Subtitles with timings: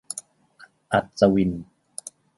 [0.91, 1.51] -อัศวิน